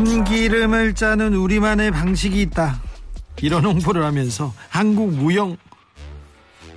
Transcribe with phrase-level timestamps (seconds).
[0.00, 2.80] 참기름을 짜는 우리만의 방식이 있다.
[3.42, 5.58] 이런 홍보를 하면서 한국 무형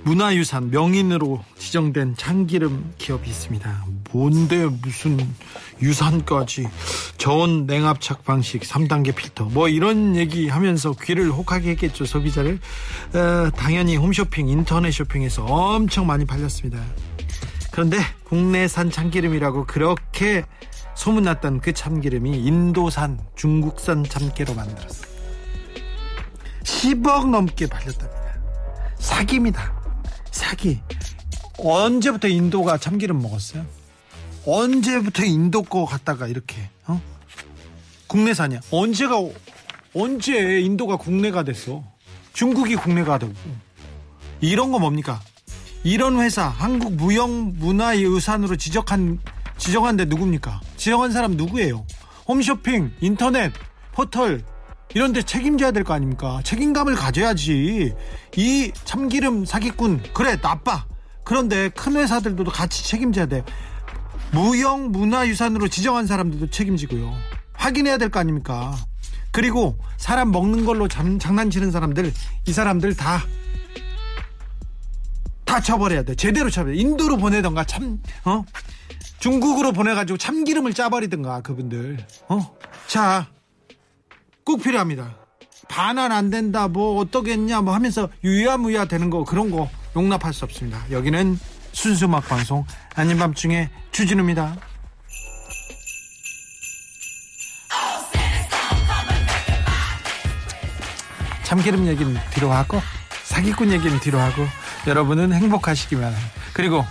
[0.02, 3.86] 문화유산 명인으로 지정된 참기름 기업이 있습니다.
[4.12, 5.26] 뭔데 무슨
[5.80, 6.68] 유산까지
[7.16, 12.58] 저온 냉압착 방식 3단계 필터 뭐 이런 얘기 하면서 귀를 혹하게 했겠죠 소비자를
[13.14, 16.78] 어, 당연히 홈쇼핑 인터넷 쇼핑에서 엄청 많이 팔렸습니다.
[17.70, 20.44] 그런데 국내산 참기름이라고 그렇게
[20.94, 25.12] 소문났던 그 참기름이 인도산 중국산 참깨로 만들었어요.
[26.62, 28.24] 10억 넘게 팔렸답니다.
[28.98, 29.72] 사기입니다.
[30.30, 30.80] 사기.
[31.58, 33.64] 언제부터 인도가 참기름 먹었어요?
[34.46, 37.00] 언제부터 인도 거 갖다가 이렇게 어?
[38.06, 38.60] 국내산이야.
[38.70, 39.16] 언제가
[39.94, 41.82] 언제 인도가 국내가 됐어?
[42.32, 43.32] 중국이 국내가 되고
[44.40, 45.20] 이런 거 뭡니까?
[45.84, 49.20] 이런 회사 한국 무형 문화유산으로 지적한
[49.58, 50.60] 지정한 데 누굽니까?
[50.84, 51.86] 지정한 사람 누구예요?
[52.28, 53.54] 홈쇼핑, 인터넷,
[53.94, 54.42] 포털
[54.94, 56.42] 이런 데 책임져야 될 거 아닙니까?
[56.44, 57.94] 책임감을 가져야지.
[58.36, 60.84] 이 참기름 사기꾼 그래 나빠.
[61.24, 63.42] 그런데 큰 회사들도 같이 책임져야 돼.
[64.32, 67.14] 무형 문화유산으로 지정한 사람들도 책임지고요.
[67.54, 68.76] 확인해야 될 거 아닙니까?
[69.32, 72.12] 그리고 사람 먹는 걸로 장, 장난치는 사람들
[72.46, 73.22] 이 사람들 다
[75.46, 76.14] 다 처벌해야 돼.
[76.14, 76.76] 제대로 처벌해.
[76.76, 78.44] 인도로 보내던가 참 어?
[79.24, 81.96] 중국으로 보내가지고 참기름을 짜버리든가 그분들
[82.28, 82.54] 어?
[82.86, 83.26] 자,
[84.44, 85.16] 꼭 필요합니다.
[85.66, 90.84] 반환 안 된다, 뭐 어떠겠냐, 뭐 하면서 유야무야 되는 거 그런 거 용납할 수 없습니다.
[90.90, 91.38] 여기는
[91.72, 94.56] 순수 음악 방송 아닌 밤중에 주진우입니다.
[101.44, 102.78] 참기름 얘기는 뒤로 하고
[103.22, 104.44] 사기꾼 얘기는 뒤로 하고
[104.86, 106.16] 여러분은 행복하시기만 해.
[106.52, 106.84] 그리고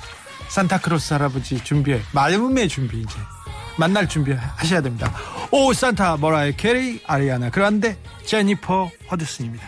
[0.53, 3.15] 산타클로스 할아버지 준비해 마음의 준비 이제
[3.75, 5.11] 만날 준비 하셔야 됩니다.
[5.49, 9.67] Oh Santa 머라이 캐리 아리아나 그란데 제니퍼 허드슨입니다.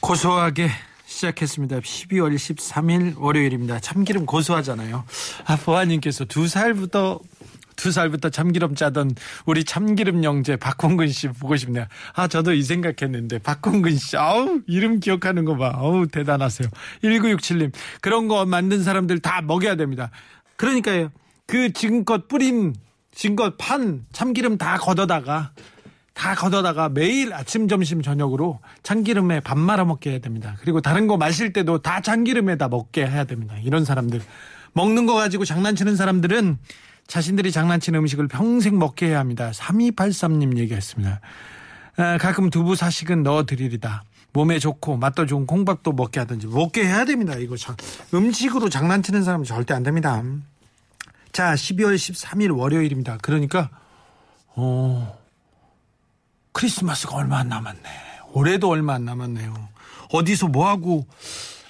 [0.00, 0.70] 고소하게
[1.18, 1.80] 시작했습니다.
[1.80, 3.80] 12월 13일 월요일입니다.
[3.80, 5.04] 참기름 고소하잖아요.
[5.46, 7.20] 아, 보아님께서 두 살부터
[7.76, 9.14] 두 살부터 참기름 짜던
[9.46, 11.86] 우리 참기름 영재 박홍근 씨 보고 싶네요.
[12.14, 16.68] 아, 저도 이 생각했는데 박홍근 씨, 아우 이름 기억하는 거 봐, 아우 대단하세요.
[17.04, 20.10] 1967님 그런 거 만든 사람들 다 먹여야 됩니다.
[20.56, 21.10] 그러니까요.
[21.46, 22.74] 그 지금껏 뿌린
[23.12, 25.52] 지금껏 판 참기름 다 걷어다가
[26.18, 30.56] 다 걷어다가 매일 아침, 점심, 저녁으로 참기름에 밥 말아 먹게 해야 됩니다.
[30.60, 33.54] 그리고 다른 거 마실 때도 다 참기름에다 먹게 해야 됩니다.
[33.62, 34.20] 이런 사람들.
[34.72, 36.58] 먹는 거 가지고 장난치는 사람들은
[37.06, 39.52] 자신들이 장난치는 음식을 평생 먹게 해야 합니다.
[39.52, 41.20] 3283님 얘기했습니다.
[41.98, 44.02] 아, 가끔 두부 사식은 넣어드리리다.
[44.32, 47.36] 몸에 좋고 맛도 좋은 콩밥도 먹게 하든지 먹게 해야 됩니다.
[47.36, 47.76] 이거 참
[48.12, 50.20] 음식으로 장난치는 사람은 절대 안 됩니다.
[51.30, 53.18] 자, 12월 13일 월요일입니다.
[53.22, 53.70] 그러니까
[54.56, 55.17] 어
[56.58, 57.80] 크리스마스가 얼마 안 남았네.
[58.32, 59.68] 올해도 얼마 안 남았네요.
[60.10, 61.06] 어디서 뭐하고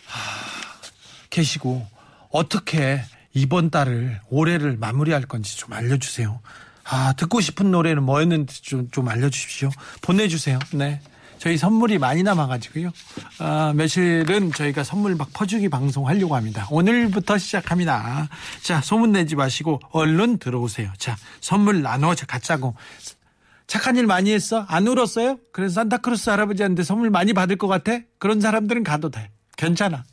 [0.07, 0.81] 하,
[1.29, 1.87] 계시고
[2.31, 3.03] 어떻게
[3.35, 6.41] 이번 달을 올해를 마무리할 건지 좀 알려주세요.
[6.85, 9.71] 아 듣고 싶은 노래는 뭐였는지 좀, 좀 알려주십시오.
[10.01, 10.59] 보내주세요.
[10.73, 11.03] 네.
[11.37, 12.91] 저희 선물이 많이 남아가지고요.
[13.39, 16.67] 아, 며칠은 저희가 선물 막 퍼주기 방송 하려고 합니다.
[16.71, 18.29] 오늘부터 시작합니다.
[18.63, 20.91] 자, 소문 내지 마시고 얼른 들어오세요.
[20.99, 22.75] 자, 선물 나눠 갖자고.
[23.69, 24.65] 착한 일 많이 했어?
[24.67, 25.39] 안 울었어요?
[25.53, 27.99] 그래서 산타크로스 할아버지한테 선물 많이 받을 것 같아?
[28.19, 29.31] 그런 사람들은 가도 돼.
[29.57, 30.05] 괜찮아.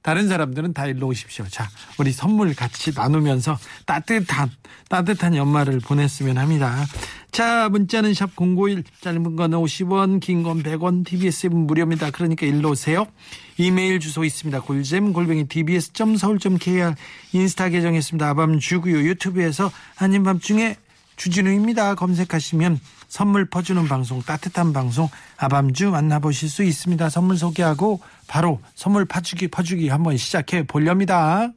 [0.00, 1.46] 다른 사람들은 다 일로 오십시오.
[1.48, 1.68] 자,
[1.98, 3.56] 우리 선물 같이 나누면서
[3.86, 4.50] 따뜻한,
[4.88, 6.74] 따뜻한 연말을 보냈으면 합니다.
[7.30, 12.10] 자, 문자는 샵 091, 짧은 건 50원, 긴 건 100원, TBS 앱은 무료입니다.
[12.10, 13.06] 그러니까 일로 오세요.
[13.58, 14.60] 이메일 주소 있습니다.
[14.62, 16.94] 골잼, 골뱅이, tbs.서울.kr,
[17.32, 18.28] 인스타 계정 있습니다.
[18.28, 18.96] 아밤주고요.
[19.02, 20.76] 유튜브에서 아닌 밤중에
[21.14, 21.94] 주진우입니다.
[21.94, 22.80] 검색하시면
[23.12, 25.06] 선물 퍼주는 방송 따뜻한 방송
[25.36, 27.10] 아밤주 만나보실 수 있습니다.
[27.10, 31.52] 선물 소개하고 바로 선물 퍼주기 퍼주기 한번 시작해 보렵니다.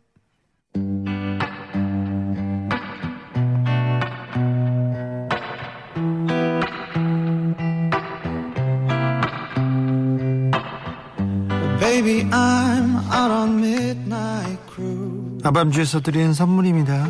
[15.42, 17.08] 아밤주에서 드리는 선물입니다.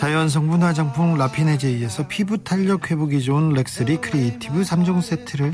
[0.00, 5.52] 자연 성분 화장품 라피네제이에서 피부 탄력 회복이 좋은 렉스리 크리에이티브 3종 세트를.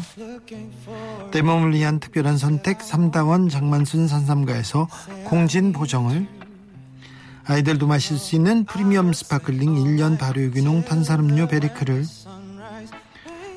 [1.32, 4.86] 내 몸을 위한 특별한 선택 3다원 장만순 산삼가에서
[5.24, 6.28] 공진 보정을.
[7.44, 12.04] 아이들도 마실 수 있는 프리미엄 sparkling 1년 발효유기농 탄산음료 베리크를.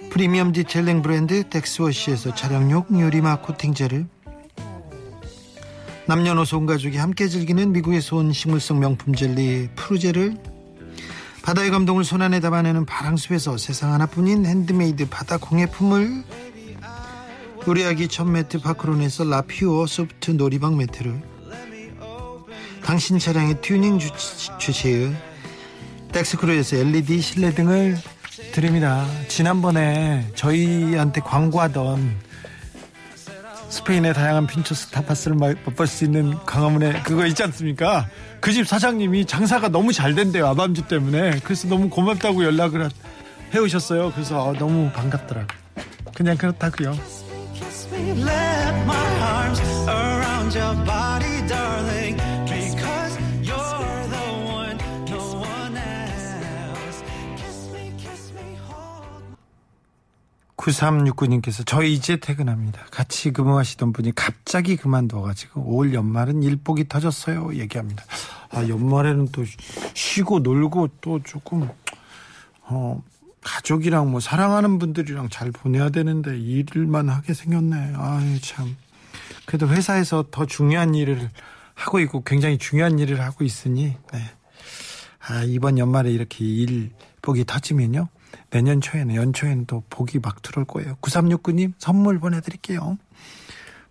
[0.10, 4.08] 프리미엄 detailing 브랜드 덱스워시에서 차량용 유리막 코팅제를.
[6.08, 10.49] 남녀노소 온 가족이 함께 즐기는 미국에서 온 식물성 명품 젤리 푸르제를
[11.50, 16.24] 바다의 감동을 손안에 담아내는 바랑숲에서 세상 하나뿐인 핸드메이드 바다 공예품을
[17.66, 21.20] 우리 아기 첫 매트 파크론에서 라퓨어 소프트 놀이방 매트를
[22.84, 24.12] 당신 차량의 튜닝 주,
[24.60, 25.12] 주치의
[26.12, 27.98] 덱스크루에서 LED 실내 등을
[28.52, 29.08] 드립니다.
[29.28, 32.29] 지난번에 저희한테 광고하던
[33.70, 38.08] 스페인의 다양한 핀처스 타파스를 맛볼 수 있는 광화문에 그거 있지 않습니까?
[38.42, 40.48] 그 집 사장님이 장사가 너무 잘 된대요.
[40.48, 41.40] 아밤주 때문에.
[41.44, 42.90] 그래서 너무 고맙다고 연락을 하-
[43.54, 44.12] 해오셨어요.
[44.14, 45.48] 그래서 어, 너무 반갑더라고요.
[46.16, 46.94] 그냥 그렇다고요.
[60.60, 62.86] 9369님께서 저희 이제 퇴근합니다.
[62.92, 67.56] 같이 근무하시던 분이 갑자기 그만둬가지고 올 연말은 일복이 터졌어요.
[67.56, 68.04] 얘기합니다.
[68.50, 69.46] 아 연말에는 또
[69.94, 71.70] 쉬고 놀고 또 조금
[72.64, 73.02] 어
[73.42, 77.94] 가족이랑 뭐 사랑하는 분들이랑 잘 보내야 되는데 일만 하게 생겼네.
[77.96, 78.76] 아유 참.
[79.46, 81.30] 그래도 회사에서 더 중요한 일을
[81.74, 84.20] 하고 있고 굉장히 중요한 일을 하고 있으니 네.
[85.28, 86.92] 아, 이번 연말에 이렇게 일
[87.22, 88.10] 복이 터지면요.
[88.50, 90.96] 내년 초에는 연초에는 또 복이 막 들어올 거예요.
[91.02, 92.98] 9369님 선물 보내드릴게요.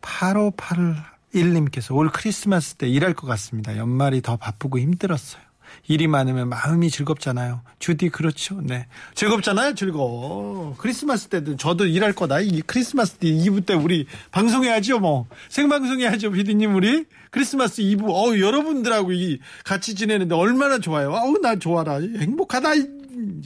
[0.01, 3.77] 8581님께서 올 크리스마스 때 일할 것 같습니다.
[3.77, 5.43] 연말이 더 바쁘고 힘들었어요.
[5.87, 7.63] 일이 많으면 마음이 즐겁잖아요.
[7.79, 8.61] 주디 그렇죠.
[8.63, 8.87] 네.
[9.15, 9.75] 즐겁잖아요.
[9.75, 10.75] 즐거워.
[10.79, 12.41] 크리스마스 때도 저도 일할 거다.
[12.41, 14.99] 이 크리스마스 때 2부 때 우리 방송해야죠.
[14.99, 15.27] 뭐.
[15.49, 16.31] 생방송해야죠.
[16.33, 17.05] 피디님 우리.
[17.31, 18.09] 크리스마스 2부.
[18.09, 21.11] 어우 여러분들하고 이 같이 지내는데 얼마나 좋아요.
[21.13, 22.01] 어우 나 좋아라.
[22.01, 22.77] 행복하다.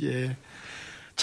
[0.03, 0.37] 예.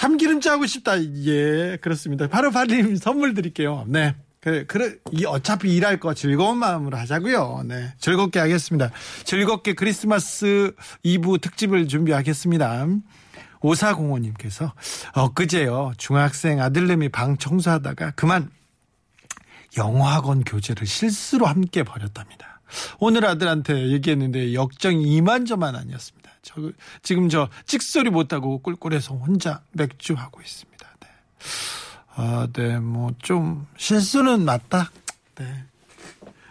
[0.00, 0.98] 참기름 짜고 싶다.
[1.26, 2.26] 예, 그렇습니다.
[2.26, 3.84] 바로 발님 선물 드릴게요.
[3.86, 4.14] 네.
[4.40, 7.64] 그래, 그래, 이 어차피 일할 거 즐거운 마음으로 하자고요.
[7.66, 7.92] 네.
[7.98, 8.90] 즐겁게 하겠습니다.
[9.24, 10.74] 즐겁게 크리스마스
[11.04, 12.86] 2부 특집을 준비하겠습니다.
[13.60, 14.72] 오사공호님께서
[15.12, 18.48] 엊그제요, 중학생 아들내미 방 청소하다가 그만
[19.76, 22.62] 영어학원 교재를 실수로 함께 버렸답니다.
[23.00, 26.19] 오늘 아들한테 얘기했는데 역정이 이만저만 아니었습니다.
[26.42, 26.54] 저,
[27.02, 30.86] 지금 저 찍소리 못하고 꿀꿀해서 혼자 맥주 하고 있습니다.
[31.00, 31.08] 네.
[32.14, 34.90] 아, 네, 뭐 좀 실수는 맞다.
[35.36, 35.64] 네.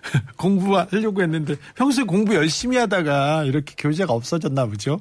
[0.37, 4.99] 공부하려고 했는데 평소에 공부 열심히 하다가 이렇게 교재가 없어졌나 보죠.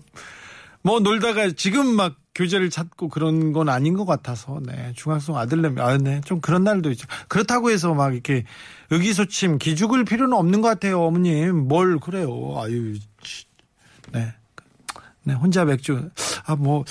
[0.82, 6.40] 뭐 놀다가 지금 막 교재를 찾고 그런 건 아닌 것 같아서 네 중학생 아들내미 아네좀
[6.40, 8.44] 그런 날도 있죠 그렇다고 해서 막 이렇게
[8.90, 13.44] 의기소침 기죽을 필요는 없는 것 같아요 어머님 뭘 그래요 아유 치.
[14.12, 14.32] 네,
[15.28, 16.10] 네 혼자 맥주
[16.46, 16.84] 아뭐뭐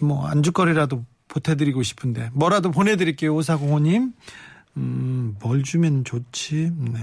[0.00, 4.14] 뭐 안주거리라도 보태드리고 싶은데 뭐라도 보내드릴게요 오사공호님
[4.76, 7.00] 음뭘 주면 좋지 네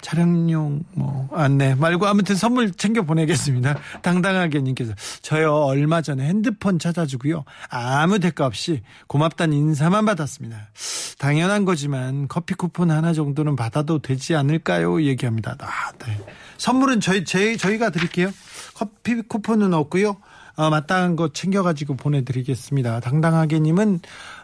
[0.00, 3.78] 차량용 뭐 안내 말고 아무튼 선물 챙겨 보내겠습니다.
[4.02, 7.44] 당당하게 님께서 저요 얼마 전에 핸드폰 찾아주고요.
[7.68, 10.70] 아무 대가 없이 고맙다는 인사만 받았습니다.
[11.18, 15.02] 당연한 거지만 커피 쿠폰 하나 정도는 받아도 되지 않을까요?
[15.02, 15.56] 얘기합니다.
[15.60, 16.18] 아, 네.
[16.58, 18.30] 선물은 저희 제 저희가 드릴게요.
[18.76, 20.18] 커피 쿠폰은 없고요.
[20.56, 23.00] 어, 마땅한 거 챙겨가지고 보내드리겠습니다.
[23.00, 24.00] 당당하게 님은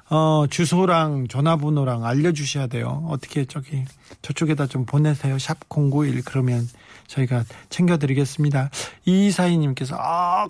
[0.09, 3.07] 어, 주소랑 전화번호랑 알려주셔야 돼요.
[3.11, 3.85] 어떻게 저기
[4.23, 5.39] 저쪽에다 좀 보내세요.
[5.39, 6.67] 샵 091 그러면
[7.09, 8.71] 저희가 챙겨드리겠습니다.
[9.05, 10.47] 이사희님께서 아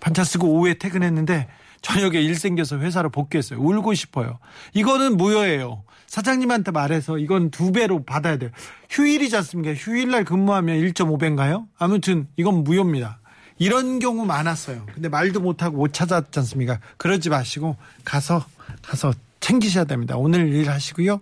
[0.00, 1.48] 반차 쓰고 오후에 퇴근했는데
[1.80, 3.60] 저녁에 일 생겨서 회사로 복귀했어요.
[3.60, 4.38] 울고 싶어요.
[4.74, 5.84] 이거는 무효예요.
[6.06, 8.50] 사장님한테 말해서 이건 두 배로 받아야 돼요.
[8.90, 9.74] 휴일이지 않습니까?
[9.74, 11.66] 휴일날 근무하면 1.5배인가요?
[11.78, 13.21] 아무튼 이건 무효입니다.
[13.62, 14.84] 이런 경우 많았어요.
[14.92, 16.80] 근데 말도 못하고 못 찾았지 않습니까?
[16.96, 18.44] 그러지 마시고 가서
[18.82, 20.16] 가서 챙기셔야 됩니다.
[20.16, 21.20] 오늘 일 하시고요.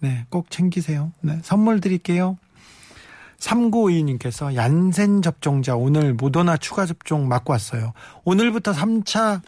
[0.00, 1.12] 네, 꼭 챙기세요.
[1.22, 2.36] 네, 선물 드릴게요.
[3.38, 7.94] 3952님께서 얀센 접종자 오늘 모더나 추가 접종 맞고 왔어요.
[8.24, 9.40] 오늘부터 3차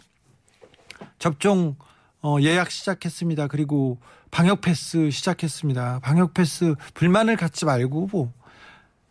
[1.19, 1.75] 접종
[2.23, 3.49] 어, 예약 시작했습니다.
[3.49, 3.99] 그리고
[4.31, 5.99] 방역 패스 시작했습니다.
[6.01, 8.33] 방역 패스 불만을 갖지 말고 뭐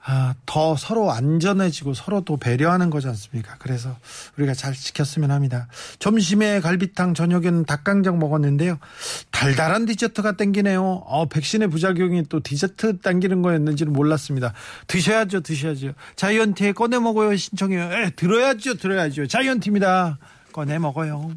[0.02, 3.56] 아, 더 서로 안전해지고 서로 또 배려하는 거지 않습니까?
[3.58, 3.96] 그래서
[4.38, 5.68] 우리가 잘 지켰으면 합니다.
[5.98, 8.78] 점심에 갈비탕, 저녁에는 닭강정 먹었는데요.
[9.30, 10.82] 달달한 디저트가 땡기네요.
[10.82, 14.54] 어, 백신의 부작용이 또 디저트 당기는 거였는지는 몰랐습니다.
[14.86, 15.92] 드셔야죠, 드셔야죠.
[16.16, 17.92] 자이언티에 꺼내 먹어요 신청해요.
[17.92, 19.26] 에, 들어야죠, 들어야죠.
[19.26, 20.18] 자이언티입니다.
[20.52, 21.30] 꺼내 먹어요.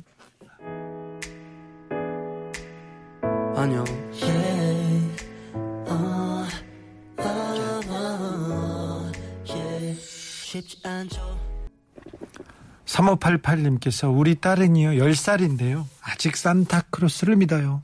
[3.56, 3.84] 안녕.
[12.86, 15.86] 3588님께서 우리 딸은요 10살인데요.
[16.02, 17.82] 아직 산타크로스를 믿어요.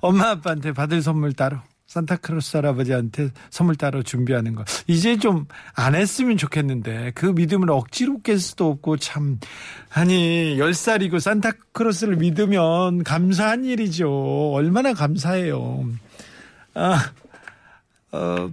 [0.00, 1.58] 엄마 아빠한테 받을 선물 따로.
[1.86, 4.64] 산타크로스 할아버지한테 선물 따로 준비하는 거.
[4.86, 9.38] 이제 좀 안 했으면 좋겠는데 그 믿음을 억지로 깰 수도 없고 참.
[9.90, 14.52] 아니 10살이고 산타크로스를 믿으면 감사한 일이죠.
[14.52, 15.86] 얼마나 감사해요.
[16.74, 17.12] 아,
[18.12, 18.50] 어,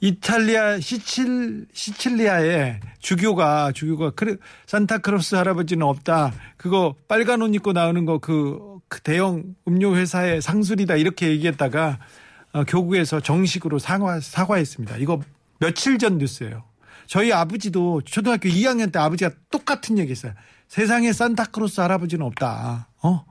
[0.00, 4.36] 이탈리아 시칠 시칠리아에 주교가 주교가 그래
[4.66, 6.32] 산타크로스 할아버지는 없다.
[6.56, 11.98] 그거 빨간 옷 입고 나오는 거그 대형 음료 회사의 상술이다 이렇게 얘기했다가
[12.52, 14.98] 어, 교구에서 정식으로 사과 사과했습니다.
[14.98, 15.20] 이거
[15.58, 16.64] 며칠 전 뉴스예요.
[17.06, 20.32] 저희 아버지도 초등학교 2학년 때 아버지가 똑같은 얘기했어요.
[20.68, 22.88] 세상에 산타크로스 할아버지는 없다.
[23.02, 23.24] 어?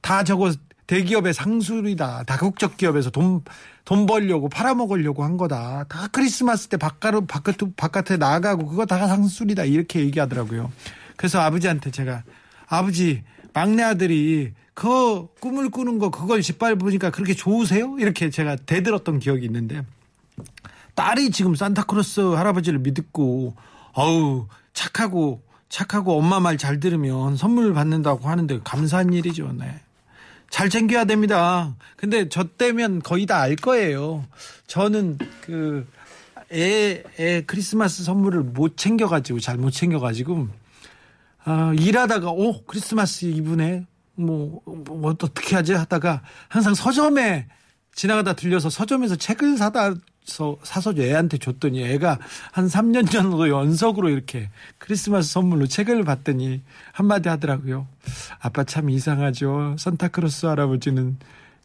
[0.00, 0.52] 다 저거
[0.86, 2.24] 대기업의 상술이다.
[2.24, 3.42] 다국적 기업에서 돈,
[3.84, 5.84] 돈 벌려고 팔아먹으려고 한 거다.
[5.88, 9.64] 다 크리스마스 때 바깥으로, 바깥, 바깥에 나가고 그거 다 상술이다.
[9.64, 10.70] 이렇게 얘기하더라고요.
[11.16, 12.24] 그래서 아버지한테 제가
[12.66, 13.22] 아버지,
[13.54, 17.96] 막내 아들이 그 꿈을 꾸는 거 그걸 짓밟으니까 그렇게 좋으세요?
[17.98, 19.84] 이렇게 제가 대들었던 기억이 있는데
[20.94, 23.54] 딸이 지금 산타크로스 할아버지를 믿고
[23.92, 29.52] 어우 착하고 착하고 엄마 말 잘 들으면 선물 받는다고 하는데 감사한 일이죠.
[29.58, 29.81] 네.
[30.52, 31.74] 잘 챙겨야 됩니다.
[31.96, 34.24] 근데 저 때면 거의 다 알 거예요.
[34.66, 35.86] 저는 그
[36.52, 40.48] 애, 애 크리스마스 선물을 못 챙겨가지고 잘 못 챙겨가지고
[41.44, 47.48] 아, 일하다가 오 크리스마스 이브네 뭐, 뭐 어떻게 하지 하다가 항상 서점에
[47.94, 49.94] 지나가다 들려서 서점에서 책을 사다
[50.24, 52.18] 서 사서 애한테 줬더니 애가
[52.52, 56.62] 한 3년 전으로 연속으로 이렇게 크리스마스 선물로 책을 받더니
[56.92, 57.88] 한마디 하더라고요.
[58.38, 59.76] 아빠 참 이상하죠.
[59.78, 61.16] 산타크로스 할아버지는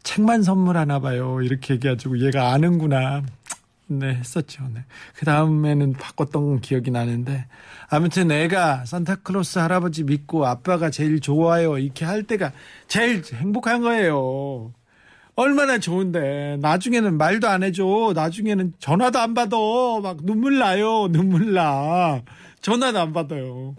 [0.02, 1.40] 책만 선물하나 봐요.
[1.42, 3.22] 이렇게 얘기해가지고 얘가 아는구나.
[3.90, 4.68] 네, 했었죠.
[4.74, 4.84] 네.
[5.14, 7.46] 그 다음에는 바꿨던 기억이 나는데,
[7.88, 11.78] 아무튼 애가 산타크로스 할아버지 믿고 아빠가 제일 좋아요.
[11.78, 12.52] 이렇게 할 때가
[12.86, 14.72] 제일 행복한 거예요.
[15.38, 16.56] 얼마나 좋은데.
[16.60, 18.12] 나중에는 말도 안 해줘.
[18.12, 19.56] 나중에는 전화도 안 받아.
[20.02, 21.06] 막 눈물 나요.
[21.12, 22.22] 눈물 나.
[22.60, 23.76] 전화도 안 받아요.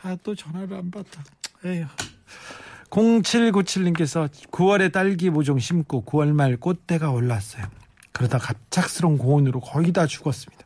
[0.00, 1.24] 아, 또 전화를 안 받아.
[1.64, 1.86] 에휴.
[2.90, 7.66] 0797님께서 9월에 딸기 모종 심고 9월 말 꽃대가 올랐어요.
[8.12, 10.63] 그러다 갑작스러운 고온으로 거의 다 죽었습니다.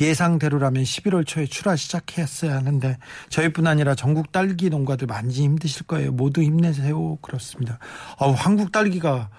[0.00, 2.96] 예상대로라면 11월 초에 출하 시작했어야 하는데
[3.28, 6.12] 저희뿐 아니라 전국 딸기 농가들 많이 힘드실 거예요.
[6.12, 7.16] 모두 힘내세요.
[7.22, 7.78] 그렇습니다.
[8.18, 9.30] 아, 한국 딸기가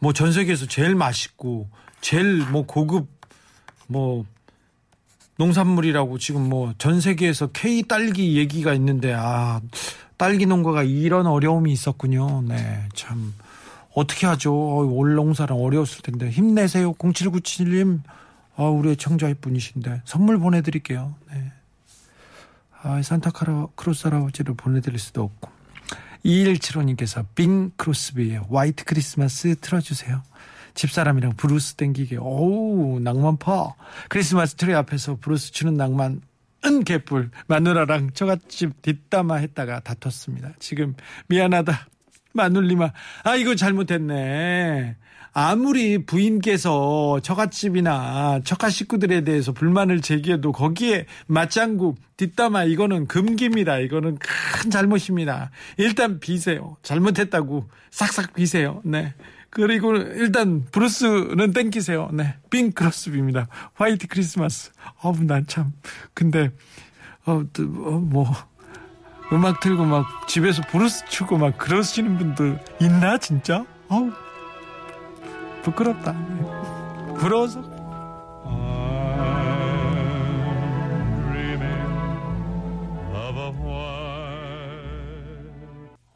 [0.00, 1.68] 뭐 전 세계에서 제일 맛있고
[2.00, 3.08] 제일 뭐 고급
[3.88, 4.24] 뭐
[5.38, 9.60] 농산물이라고 지금 뭐 전 세계에서 K 딸기 얘기가 있는데 아
[10.16, 12.42] 딸기 농가가 이런 어려움이 있었군요.
[12.42, 13.34] 네, 참
[13.94, 14.52] 어떻게 하죠?
[14.52, 16.92] 어, 올 농사랑 어려웠을 텐데 힘내세요.
[16.94, 18.00] 0797님,
[18.58, 21.14] 아, 우리 청자의 분이신데 선물 보내드릴게요.
[21.30, 21.52] 네.
[22.82, 25.48] 아, 산타클로스 할아버지를 보내드릴 수도 없고
[26.24, 30.22] 2175님께서 빙 크로스비의 화이트 크리스마스 틀어주세요.
[30.74, 33.74] 집사람이랑 블루스 땡기게 오우 낭만파
[34.08, 36.20] 크리스마스 트리 앞에서 블루스 추는 낭만
[36.64, 40.54] 은 개뿔 마누라랑 처갓집 뒷담화 했다가 다퉜습니다.
[40.58, 40.96] 지금
[41.28, 41.86] 미안하다
[42.32, 42.90] 마눌님아
[43.22, 44.96] 아 이거 잘못했네.
[45.32, 53.78] 아무리 부인께서 처갓집이나 처갓 식구들에 대해서 불만을 제기해도 거기에 맞장구 뒷담화 이거는 금기입니다.
[53.78, 55.50] 이거는 큰 잘못입니다.
[55.76, 56.76] 일단 비세요.
[56.82, 58.80] 잘못했다고 싹싹 비세요.
[58.84, 59.14] 네.
[59.50, 62.10] 그리고 일단 블루스는 땡기세요.
[62.12, 62.34] 네.
[62.50, 63.48] 빙 크로스비입니다.
[63.74, 64.72] 화이트 크리스마스.
[65.02, 65.72] 어우 난참
[66.14, 66.50] 근데
[67.24, 68.26] 어, 또, 어, 뭐
[69.32, 73.64] 음악 틀고 막 집에서 블루스 추고 막 그러시는 분들 있나 진짜?
[73.88, 74.10] 어우
[75.62, 76.12] 부끄럽다.
[77.18, 77.60] 부러워서.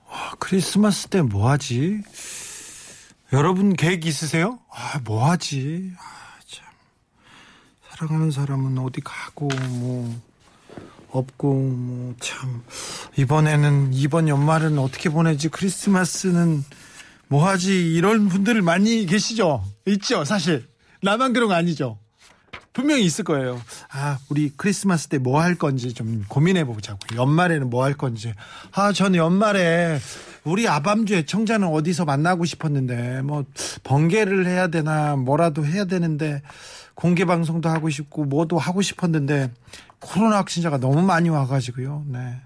[0.09, 2.03] 와, 크리스마스 때 뭐 하지?
[3.33, 4.59] 여러분 계획 있으세요?
[4.71, 5.93] 아, 뭐 하지?
[5.99, 6.03] 아,
[6.47, 6.67] 참.
[7.91, 10.21] 사랑하는 사람은 어디 가고 뭐
[11.11, 12.63] 없고 뭐 참
[13.17, 15.49] 이번에는 이번 연말은 어떻게 보내지?
[15.49, 16.65] 크리스마스는
[17.29, 17.95] 뭐 하지?
[17.95, 19.65] 이런 분들 많이 계시죠?
[19.87, 20.67] 있죠, 사실.
[21.03, 21.99] 나만 그런 거 아니죠?
[22.73, 23.61] 분명히 있을 거예요.
[23.91, 26.99] 아, 우리 크리스마스 때 뭐 할 건지 좀 고민해 보자고.
[27.15, 28.33] 연말에는 뭐 할 건지.
[28.73, 29.99] 아, 저는 연말에
[30.45, 33.45] 우리 아밤주 애청자는 어디서 만나고 싶었는데 뭐
[33.85, 36.41] 번개를 해야 되나 뭐라도 해야 되는데
[36.95, 39.51] 공개 방송도 하고 싶고 뭐도 하고 싶었는데
[39.99, 42.05] 코로나 확진자가 너무 많이 와가지고요.
[42.09, 42.37] 네.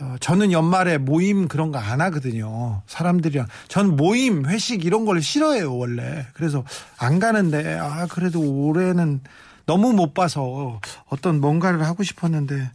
[0.00, 2.82] 어, 저는 연말에 모임 그런 거 안 하거든요.
[2.86, 3.46] 사람들이랑.
[3.68, 6.26] 전 모임, 회식 이런 걸 싫어해요, 원래.
[6.34, 6.64] 그래서
[6.98, 9.20] 안 가는데, 아, 그래도 올해는
[9.66, 12.70] 너무 못 봐서 어떤 뭔가를 하고 싶었는데,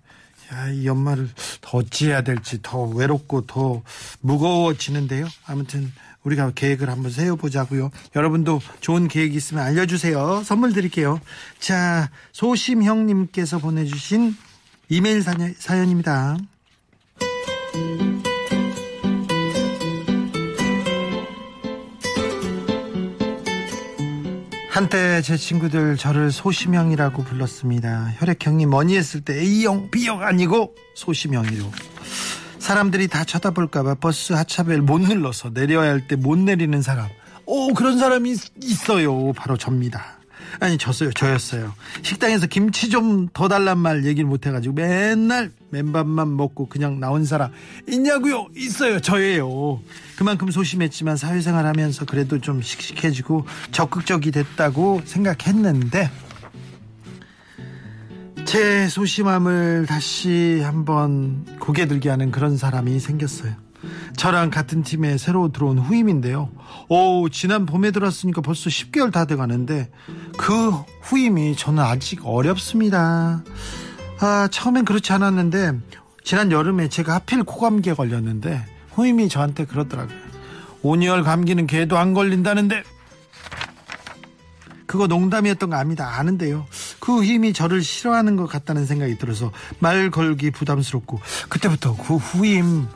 [0.54, 1.30] 야, 이 연말을
[1.62, 3.82] 더 어찌해야 될지 더 외롭고 더
[4.22, 5.28] 무거워지는데요.
[5.46, 5.92] 아무튼
[6.24, 7.92] 우리가 계획을 한번 세워보자고요.
[8.16, 10.44] 여러분도 좋은 계획 있으면 알려주세요.
[10.44, 11.20] 선물 드릴게요.
[11.60, 14.36] 자, 소심형님께서 보내주신
[14.90, 16.38] 이메일 사연- 사연입니다.
[24.70, 28.14] 한때 제 친구들 저를 소심형이라고 불렀습니다.
[28.18, 31.70] 혈액형이 뭐니 했을 때 A형, B형 아니고 소심형이요.
[32.60, 37.08] 사람들이 다 쳐다볼까봐 버스 하차벨 못 눌러서 내려야 할 때 못 내리는 사람.
[37.46, 39.34] 오, 그런 사람이 있- 있어요.
[39.34, 40.19] 바로 접니다.
[40.60, 41.12] 아니, 졌어요.
[41.14, 41.74] 저였어요.
[42.02, 47.52] 식당에서 김치 좀 더 달란 말 얘기를 못 해가지고 맨날 맨밥만 먹고 그냥 나온 사람
[47.88, 48.48] 있냐고요?
[48.56, 49.00] 있어요.
[49.00, 49.82] 저예요.
[50.18, 56.10] 그만큼 소심했지만 사회생활 하면서 그래도 좀 씩씩해지고 적극적이 됐다고 생각했는데
[58.46, 63.54] 제 소심함을 다시 한번 고개 들게 하는 그런 사람이 생겼어요.
[64.18, 66.50] 저랑 같은 팀에 새로 들어온 후임인데요.
[66.90, 69.90] 오, 지난 봄에 들어왔으니까 벌써 10개월 다 돼가는데
[70.38, 70.72] 그
[71.02, 73.44] 후임이 저는 아직 어렵습니다.
[74.20, 75.74] 아, 처음엔 그렇지 않았는데
[76.24, 80.18] 지난 여름에 제가 하필 코감기에 걸렸는데 후임이 저한테 그러더라고요.
[80.82, 82.84] 온열 감기는 개도 안 걸린다는데
[84.86, 86.18] 그거 농담이었던 거 압니다.
[86.18, 86.66] 아는데요.
[87.00, 92.88] 그 힘이 저를 싫어하는 것 같다는 생각이 들어서 말 걸기 부담스럽고 그때부터 그 후임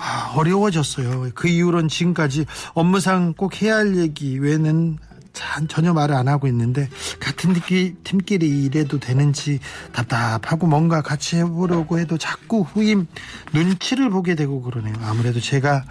[0.00, 1.30] 아, 어려워졌어요.
[1.34, 4.98] 그 이후로는 지금까지 업무상 꼭 해야 할 얘기 외에는
[5.32, 6.88] 자- 전혀 말을 안 하고 있는데
[7.20, 9.60] 같은 팀끼, 팀끼리 일해도 되는지
[9.92, 13.06] 답답하고 뭔가 같이 해보려고 해도 자꾸 후임
[13.52, 14.94] 눈치를 보게 되고 그러네요.
[15.02, 15.84] 아무래도 제가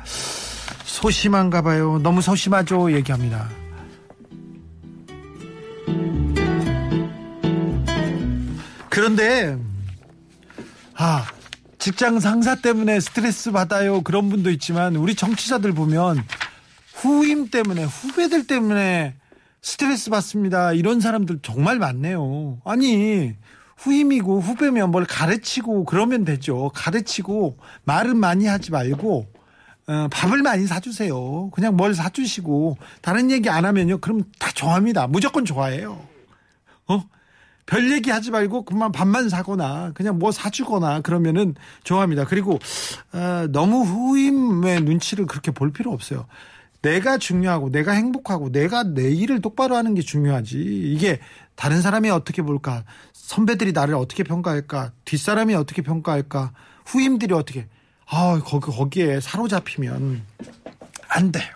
[0.83, 1.99] 소심한가 봐요.
[2.01, 2.91] 너무 소심하죠.
[2.93, 3.47] 얘기합니다.
[8.89, 9.57] 그런데
[10.95, 11.25] 아
[11.79, 14.01] 직장 상사 때문에 스트레스 받아요.
[14.01, 16.23] 그런 분도 있지만 우리 정치자들 보면
[16.93, 19.15] 후임 때문에 후배들 때문에
[19.61, 20.73] 스트레스 받습니다.
[20.73, 22.59] 이런 사람들 정말 많네요.
[22.65, 23.35] 아니
[23.77, 26.71] 후임이고 후배면 뭘 가르치고 그러면 되죠.
[26.73, 29.27] 가르치고 말은 많이 하지 말고
[29.87, 31.49] 어, 밥을 많이 사주세요.
[31.51, 33.99] 그냥 뭘 사주시고 다른 얘기 안 하면요.
[33.99, 35.07] 그럼 다 좋아합니다.
[35.07, 36.05] 무조건 좋아해요.
[36.87, 37.03] 어?
[37.67, 41.53] 별 얘기 하지 말고 그만 밥만 사거나 그냥 뭐 사주거나 그러면은
[41.83, 42.25] 좋아합니다.
[42.25, 42.57] 그리고
[43.13, 46.25] 어, 너무 후임의 눈치를 그렇게 볼 필요 없어요.
[46.81, 50.57] 내가 중요하고 내가 행복하고 내가 내 일을 똑바로 하는 게 중요하지.
[50.57, 51.19] 이게
[51.55, 52.85] 다른 사람이 어떻게 볼까?
[53.13, 54.93] 선배들이 나를 어떻게 평가할까?
[55.03, 56.53] 뒷사람이 어떻게 평가할까?
[56.85, 57.67] 후임들이 어떻게?
[58.05, 60.23] 아, 거기 거기에 사로잡히면
[61.09, 61.49] 안 돼요.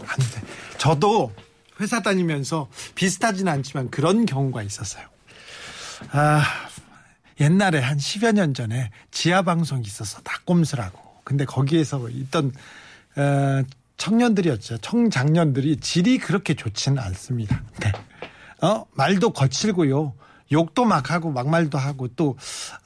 [0.00, 0.42] 안 돼.
[0.78, 1.32] 저도
[1.80, 5.04] 회사 다니면서 비슷하진 않지만 그런 경우가 있었어요.
[6.12, 6.42] 아,
[7.40, 10.20] 옛날에 한 10여 년 전에 지하 방송이 있었어.
[10.22, 10.98] 닭꼼수라고.
[11.24, 12.52] 근데 거기에서 있던
[13.16, 13.62] 어,
[13.96, 14.78] 청년들이었죠.
[14.78, 17.62] 청장년들이 질이 그렇게 좋지는 않습니다.
[17.80, 17.92] 네.
[18.62, 20.14] 어, 말도 거칠고요.
[20.50, 22.36] 욕도 막 하고 막말도 하고 또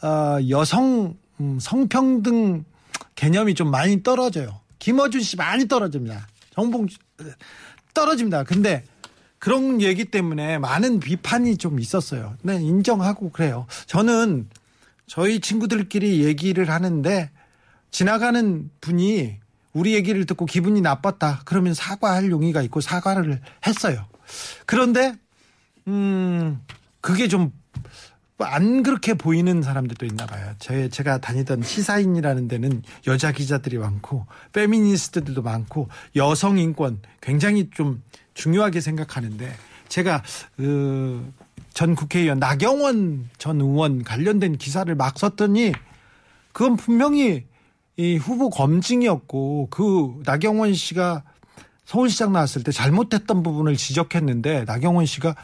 [0.03, 2.65] 어, 여성 음, 성평등
[3.15, 4.61] 개념이 좀 많이 떨어져요.
[4.79, 6.27] 김어준 씨 많이 떨어집니다.
[6.55, 6.99] 정봉 씨,
[7.95, 8.45] 떨어집니다.
[8.45, 8.85] 근데
[9.43, 12.37] 그런 얘기 때문에 많은 비판이 좀 있었어요.
[12.43, 13.67] 네, 인정하고 그래요.
[13.87, 14.49] 저는
[15.09, 17.29] 저희 친구들끼리 얘기를 하는데
[17.91, 19.39] 지나가는 분이
[19.73, 21.41] 우리 얘기를 듣고 기분이 나빴다.
[21.45, 24.07] 그러면 사과할 용의가 있고 사과를 했어요.
[24.65, 25.17] 그런데
[25.89, 26.61] 음
[27.01, 27.51] 그게 좀
[28.45, 30.53] 안 그렇게 보이는 사람들도 있나 봐요.
[30.59, 38.03] 제, 제가 다니던 시사인이라는 데는 여자 기자들이 많고, 페미니스트들도 많고, 여성 인권 굉장히 좀
[38.35, 39.53] 중요하게 생각하는데,
[39.89, 40.23] 제가,
[40.57, 41.33] 그,
[41.73, 45.73] 전 국회의원 나경원 전 의원 관련된 기사를 막 썼더니,
[46.53, 47.47] 그건 분명히
[47.97, 51.23] 이 후보 검증이었고, 그 나경원 씨가
[51.85, 55.35] 서울시장 나왔을 때 잘못했던 부분을 지적했는데, 나경원 씨가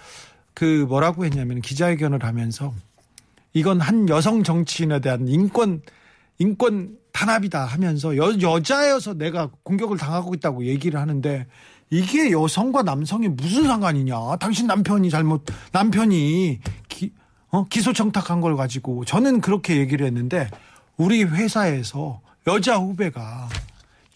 [0.58, 2.74] 그 뭐라고 했냐면 기자회견을 하면서
[3.52, 5.82] 이건 한 여성 정치인에 대한 인권
[6.38, 11.46] 인권 단합이다 하면서 여, 여자여서 내가 공격을 당하고 있다고 얘기를 하는데
[11.90, 14.36] 이게 여성과 남성이 무슨 상관이냐.
[14.36, 17.12] 당신 남편이 잘못, 남편이 기,
[17.50, 17.64] 어?
[17.68, 20.48] 기소 청탁한 걸 가지고 저는 그렇게 얘기를 했는데
[20.96, 23.48] 우리 회사에서 여자 후배가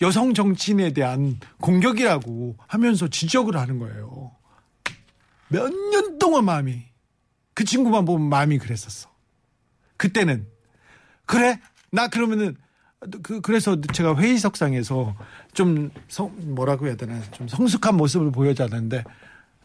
[0.03, 4.33] 여성 정치인에 대한 공격이라고 하면서 지적을 하는 거예요.
[5.49, 6.83] 몇 년 동안 마음이
[7.55, 9.12] 그 친구만 보면 마음이 그랬었어.
[10.03, 10.47] 그때는
[11.27, 11.61] 그래
[11.93, 12.57] 나 그러면은
[13.23, 15.15] 그 그래서 제가 회의석상에서
[15.55, 19.05] 좀 성, 뭐라고 해야 되나 좀 성숙한 모습을 보여자는데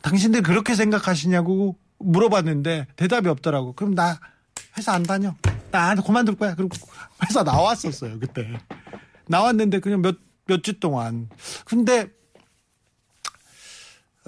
[0.03, 3.73] 당신들 그렇게 생각하시냐고 물어봤는데 대답이 없더라고.
[3.73, 4.19] 그럼 나
[4.77, 5.33] 회사 안 다녀.
[5.71, 6.53] 나 그만둘 거야.
[6.53, 6.77] 그리고
[7.25, 8.59] 회사 나왔었어요 그때.
[9.27, 11.29] 나왔는데 그냥 몇 몇 주 동안.
[11.65, 12.07] 근데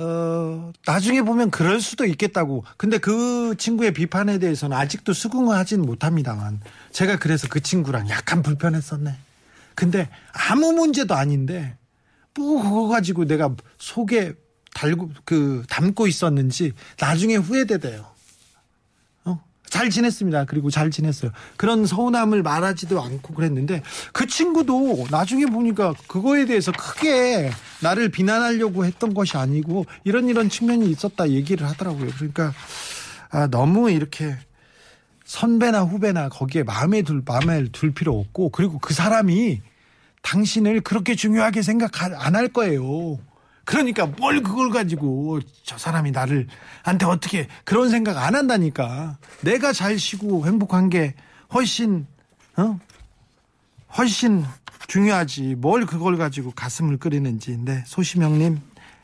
[0.02, 2.64] 어, 나중에 보면 그럴 수도 있겠다고.
[2.78, 6.62] 근데 그 친구의 비판에 대해서는 아직도 수긍을 하진 못합니다만.
[6.94, 9.14] 제가 그래서 그 친구랑 약간 불편했었네.
[9.76, 11.78] 근데 아무 문제도 아닌데,
[12.34, 14.36] 뭐 그거 가지고 내가 속에
[14.74, 18.09] 달고, 그, 담고 있었는지 나중에 후회되대요.
[19.70, 19.80] 어?
[19.80, 20.46] 잘 지냈습니다.
[20.46, 21.32] 그리고 잘 지냈어요.
[21.56, 27.52] 그런 서운함을 말하지도 않고 그랬는데 그 친구도 나중에 보니까 그거에 대해서 크게
[27.82, 32.10] 나를 비난하려고 했던 것이 아니고 이런 이런 측면이 있었다 얘기를 하더라고요.
[32.18, 32.54] 그러니까
[33.30, 34.36] 아, 너무 이렇게
[35.26, 39.62] 선배나 후배나 거기에 마음에 둘 마음에 둘 필요 없고 그리고 그 사람이
[40.24, 43.20] 당신을 그렇게 중요하게 생각 안 할 거예요.
[43.70, 46.48] 그러니까 뭘 그걸 가지고 저 사람이 나를
[46.82, 49.20] 한테 어떻게 그런 생각 안 한다니까.
[49.42, 51.14] 내가 잘 쉬고 행복한 게
[51.54, 52.08] 훨씬
[52.58, 52.80] 어?
[53.96, 54.44] 훨씬
[54.88, 55.54] 중요하지.
[55.60, 57.60] 뭘 그걸 가지고 가슴을 끓이는지.
[57.60, 58.60] 네, 소시명님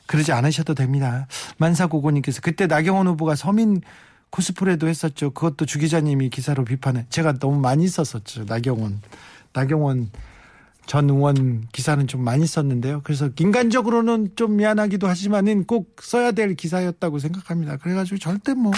[0.08, 1.28] 그러지 않으셔도 됩니다.
[1.60, 3.82] 만사고고님께서 그때 나경원 후보가 서민
[4.32, 5.30] 코스프레도 했었죠.
[5.30, 7.06] 그것도 주 기자님이 기사로 비판해.
[7.10, 8.46] 제가 너무 많이 썼었죠.
[8.46, 9.00] 나경원.
[9.54, 10.10] 나경원
[10.86, 13.02] 전 의원 기사는 좀 많이 썼는데요.
[13.04, 17.78] 그래서 인간적으로는 좀 미안하기도 하지만은 꼭 써야 될 기사였다고 생각합니다.
[17.78, 18.72] 그래가지고 절대 뭐.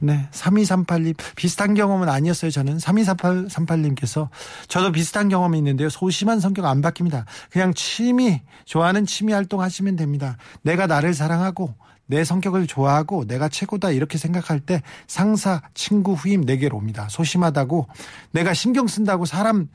[0.00, 0.28] 네.
[0.30, 1.16] 3238님.
[1.34, 2.50] 비슷한 경험은 아니었어요.
[2.50, 2.78] 저는.
[2.78, 4.28] 3238님께서
[4.68, 5.88] 저도 비슷한 경험이 있는데요.
[5.88, 7.24] 소심한 성격 안 바뀝니다.
[7.50, 10.36] 그냥 취미, 좋아하는 취미 활동 하시면 됩니다.
[10.62, 11.74] 내가 나를 사랑하고
[12.06, 17.06] 내 성격을 좋아하고 내가 최고다 이렇게 생각할 때 상사, 친구, 후임 내게로 옵니다.
[17.10, 17.86] 소심하다고
[18.32, 19.68] 내가 신경 쓴다고 사람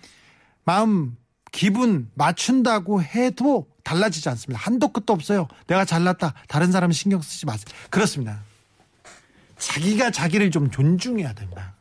[0.65, 1.17] 마음
[1.52, 4.60] 기분 맞춘다고 해도 달라지지 않습니다.
[4.63, 5.47] 한도 끝도 없어요.
[5.67, 6.34] 내가 잘났다.
[6.47, 7.65] 다른 사람 신경 쓰지 마세요.
[7.89, 8.39] 그렇습니다.
[9.58, 11.76] 자기가 자기를 좀 존중해야 된다.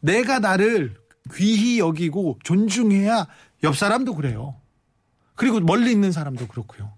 [0.00, 0.96] 내가 나를
[1.34, 3.26] 귀히 여기고 존중해야
[3.64, 4.54] 옆 사람도 그래요.
[5.34, 6.92] 그리고 멀리 있는 사람도 그렇고요.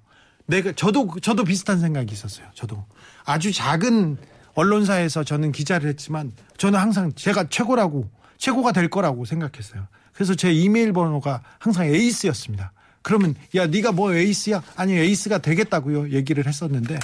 [0.47, 2.47] 내가 저도 저도 비슷한 생각이 있었어요.
[2.55, 2.85] 저도
[3.25, 4.17] 아주 작은
[4.55, 9.87] 언론사에서 저는 기자를 했지만 저는 항상 제가 최고라고 최고가 될 거라고 생각했어요.
[10.19, 12.73] 그래서 제 이메일 번호가 항상 에이스였습니다.
[13.03, 14.65] 그러면 야 네가 뭐 에이스야?
[14.75, 16.11] 아니 에이스가 되겠다고요.
[16.11, 16.99] 얘기를 했었는데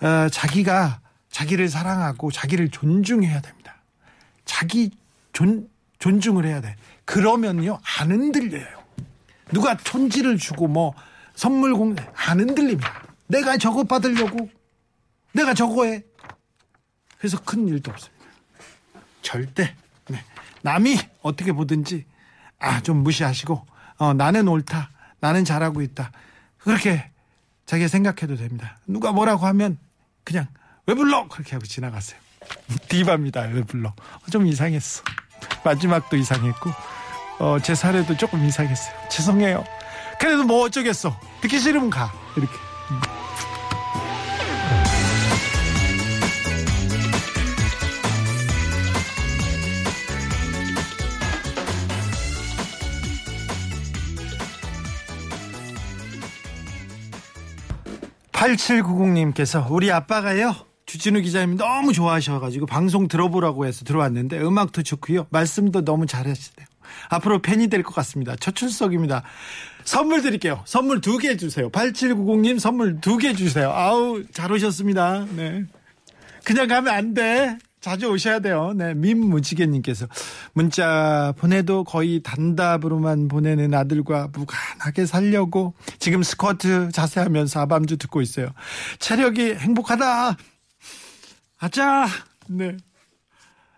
[0.00, 1.00] 어, 자기가
[1.30, 3.76] 자기를 사랑하고 자기를 존중해야 됩니다.
[4.44, 4.90] 자기
[5.32, 5.68] 존
[6.00, 6.74] 존중을 해야 돼.
[7.04, 8.82] 그러면요 안 흔들려요.
[9.52, 10.94] 누가 촌지를 주고 뭐
[11.36, 13.04] 선물 공안 흔들립니다.
[13.28, 14.50] 내가 저거 받으려고
[15.30, 16.02] 내가 저거 해.
[17.18, 18.26] 그래서 큰 일도 없습니다.
[19.22, 19.76] 절대
[20.08, 20.24] 네.
[20.62, 22.10] 남이 어떻게 보든지
[22.62, 23.66] 아 좀 무시하시고
[23.98, 24.90] 어, 나는 옳다.
[25.20, 26.10] 나는 잘하고 있다.
[26.58, 27.10] 그렇게
[27.66, 28.78] 자기가 생각해도 됩니다.
[28.86, 29.78] 누가 뭐라고 하면
[30.24, 30.46] 그냥
[30.86, 31.28] 왜 불러?
[31.28, 32.18] 그렇게 하고 지나갔어요.
[32.88, 33.42] 디바입니다.
[33.42, 33.92] 왜 불러?
[34.30, 35.02] 좀 이상했어.
[35.64, 36.70] 마지막도 이상했고
[37.38, 38.94] 어, 제 사례도 조금 이상했어요.
[39.08, 39.64] 죄송해요.
[40.18, 41.18] 그래도 뭐 어쩌겠어.
[41.40, 42.12] 듣기 싫으면 가.
[42.36, 42.52] 이렇게
[58.42, 60.54] 8790님께서 우리 아빠가요
[60.86, 65.26] 주진우 기자님 너무 좋아하셔가지고 방송 들어보라고 해서 들어왔는데 음악도 좋고요.
[65.30, 66.66] 말씀도 너무 잘하시대요.
[67.08, 68.34] 앞으로 팬이 될 것 같습니다.
[68.36, 69.22] 첫 출석입니다.
[69.84, 70.62] 선물 드릴게요.
[70.66, 71.70] 선물 두 개 주세요.
[71.70, 73.70] 8790님 선물 두 개 주세요.
[73.70, 75.26] 아우 잘 오셨습니다.
[75.36, 75.64] 네.
[76.44, 77.56] 그냥 가면 안 돼.
[77.82, 78.72] 자주 오셔야 돼요.
[78.76, 80.06] 네, 민무지개님께서
[80.54, 88.50] 문자 보내도 거의 단답으로만 보내는 아들과 무관하게 살려고 지금 스쿼트 자세하면서 아밤주 듣고 있어요.
[89.00, 90.36] 체력이 행복하다.
[91.58, 92.06] 아자,
[92.46, 92.76] 네.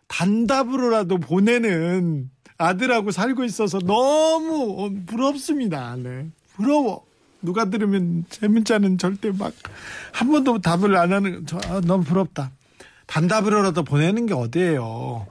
[0.07, 5.97] 단답으로라도 보내는 아들하고 살고 있어서 너무 부럽습니다.
[5.97, 6.29] 네.
[6.55, 7.05] 부러워.
[7.43, 9.53] 누가 들으면 제 문자는 절대 막
[10.13, 12.51] 한 번도 답을 안 하는 저 아, 너무 부럽다.
[13.15, 15.27] 단답으로라도 보내는 게 어디예요?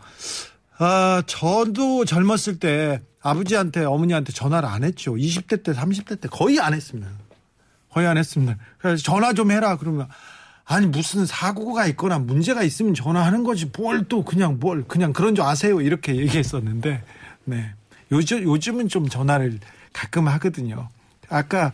[0.78, 5.16] 아, 저도 젊었을 때 아버지한테 어머니한테 전화를 안 했죠.
[5.16, 7.10] 20대 때, 30대 때 거의 안 했습니다.
[7.92, 8.56] 거의 안 했습니다.
[8.78, 10.08] 그래서 전화 좀 해라 그러면
[10.64, 15.44] 아니 무슨 사고가 있거나 문제가 있으면 전화하는 거지 뭘 또 그냥 뭘 그냥 그런 줄
[15.44, 17.04] 아세요 이렇게 얘기했었는데
[17.44, 17.74] 네
[18.14, 19.60] 요즘 요즘은 좀 전화를
[19.92, 20.88] 가끔 하거든요.
[21.30, 21.74] 아까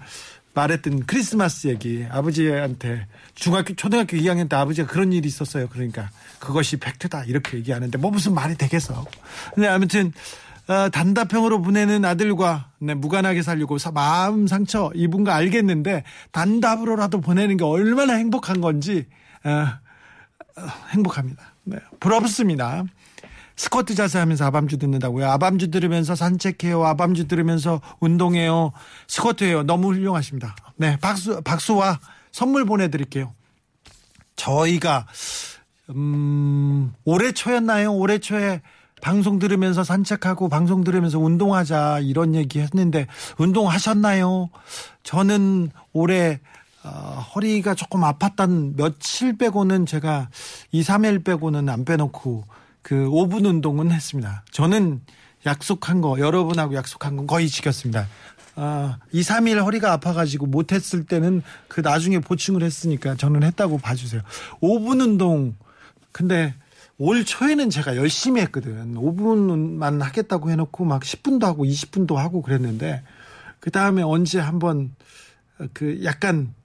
[0.63, 5.67] 말했던 크리스마스 얘기 아버지한테 중학교 초등학교 2학년 때 아버지가 그런 일이 있었어요.
[5.69, 9.05] 그러니까 그것이 팩트다 이렇게 얘기하는데 뭐 무슨 말이 되겠어.
[9.53, 10.11] 근데 아무튼
[10.67, 17.57] 어, 단답형으로 보내는 아들과 네, 무관하게 살려고 사- 마음 상처 입은 거 알겠는데 단답으로라도 보내는
[17.57, 19.07] 게 얼마나 행복한 건지
[19.43, 21.41] 어, 어, 행복합니다.
[21.63, 22.83] 네, 부럽습니다.
[23.59, 25.29] 스쿼트 자세 하면서 아밤주 듣는다고요.
[25.29, 26.85] 아밤주 들으면서 산책해요.
[26.85, 28.71] 아밤주 들으면서 운동해요.
[29.09, 29.63] 스쿼트해요.
[29.63, 30.55] 너무 훌륭하십니다.
[30.77, 31.99] 네, 박수, 박수와
[32.31, 33.33] 선물 보내드릴게요.
[34.37, 35.07] 저희가,
[35.89, 37.93] 음, 올해 초였나요?
[37.93, 38.61] 올해 초에
[39.01, 44.49] 방송 들으면서 산책하고 방송 들으면서 운동하자 이런 얘기 했는데 운동하셨나요?
[45.03, 46.39] 저는 올해
[46.85, 50.29] 어, 허리가 조금 아팠던 며칠 빼고는 제가
[50.71, 52.45] 2, 3일 빼고는 안 빼놓고
[52.89, 54.43] 그 5분 운동은 했습니다.
[54.49, 55.01] 저는
[55.45, 58.07] 약속한 거, 여러분하고 약속한 건 거의 지켰습니다.
[58.55, 64.23] 아, 2, 3일 허리가 아파가지고 못했을 때는 그 나중에 보충을 했으니까 저는 했다고 봐주세요.
[64.63, 65.55] 5분 운동,
[66.11, 66.55] 근데
[66.97, 68.95] 올 초에는 제가 열심히 했거든.
[68.95, 73.03] 5분만 하겠다고 해놓고 막 10분도 하고 20분도 하고 그랬는데,
[73.59, 74.95] 그 다음에 언제 한번
[75.73, 76.55] 그 약간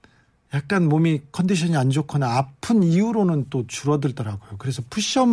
[0.55, 4.57] 약간 몸이 컨디션이 안 좋거나 아픈 이후로는 또 줄어들더라고요.
[4.57, 5.27] 그래서 푸시업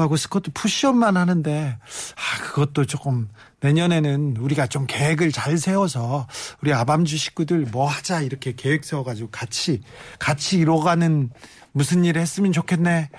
[0.00, 3.28] 하고 스쿼트 푸시업만 하는데 아 그것도 조금
[3.60, 6.26] 내년에는 우리가 좀 계획을 잘 세워서
[6.62, 9.82] 우리 아밤주 식구들 뭐 하자 이렇게 계획 세워가지고 같이
[10.18, 11.30] 같이 이뤄가는
[11.72, 13.10] 무슨 일을 했으면 좋겠네.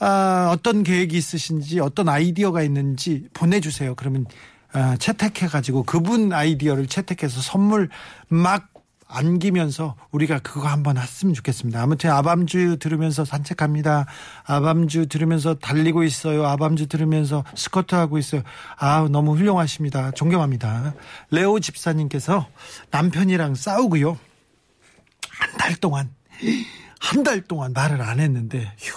[0.00, 3.94] 아, 어떤 계획이 있으신지 어떤 아이디어가 있는지 보내주세요.
[3.94, 4.26] 그러면
[4.72, 7.88] 아, 채택해가지고 그분 아이디어를 채택해서 선물
[8.28, 8.73] 막
[9.06, 11.80] 안기면서 우리가 그거 한번 했으면 좋겠습니다.
[11.82, 14.06] 아무튼 아밤주 들으면서 산책합니다.
[14.44, 16.46] 아밤주 들으면서 달리고 있어요.
[16.46, 18.42] 아밤주 들으면서 스쿼트 하고 있어요.
[18.76, 20.10] 아 너무 훌륭하십니다.
[20.12, 20.94] 존경합니다.
[21.30, 22.48] 레오 집사님께서
[22.90, 24.18] 남편이랑 싸우고요.
[25.30, 26.10] 한 달 동안
[27.00, 28.96] 한 달 동안 말을 안 했는데 휴